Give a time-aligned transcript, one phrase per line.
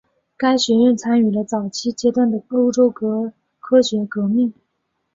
[0.35, 3.35] 该学院参与了早期阶段的欧洲科
[3.83, 4.51] 学革命。